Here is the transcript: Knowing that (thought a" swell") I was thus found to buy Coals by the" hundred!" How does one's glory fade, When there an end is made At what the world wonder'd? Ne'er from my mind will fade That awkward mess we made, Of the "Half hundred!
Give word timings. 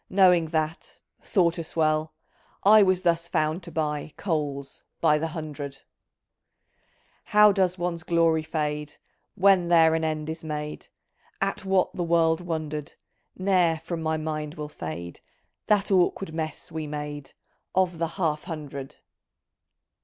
Knowing 0.09 0.45
that 0.45 0.99
(thought 1.21 1.59
a" 1.59 1.63
swell") 1.63 2.11
I 2.63 2.81
was 2.81 3.03
thus 3.03 3.27
found 3.27 3.61
to 3.61 3.71
buy 3.71 4.15
Coals 4.17 4.81
by 4.99 5.19
the" 5.19 5.27
hundred!" 5.37 5.83
How 7.25 7.51
does 7.51 7.77
one's 7.77 8.01
glory 8.01 8.41
fade, 8.41 8.95
When 9.35 9.67
there 9.67 9.93
an 9.93 10.03
end 10.03 10.27
is 10.27 10.43
made 10.43 10.87
At 11.39 11.65
what 11.65 11.93
the 11.95 12.03
world 12.03 12.41
wonder'd? 12.41 12.93
Ne'er 13.37 13.79
from 13.83 14.01
my 14.01 14.17
mind 14.17 14.55
will 14.55 14.69
fade 14.69 15.21
That 15.67 15.91
awkward 15.91 16.33
mess 16.33 16.71
we 16.71 16.87
made, 16.87 17.33
Of 17.75 17.99
the 17.99 18.07
"Half 18.17 18.45
hundred! 18.45 18.95